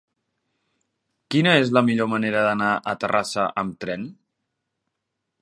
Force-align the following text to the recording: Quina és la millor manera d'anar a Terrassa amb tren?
Quina 1.35 1.53
és 1.65 1.73
la 1.79 1.83
millor 1.91 2.09
manera 2.15 2.41
d'anar 2.49 2.71
a 2.93 2.97
Terrassa 3.05 3.45
amb 3.65 3.79
tren? 3.87 4.09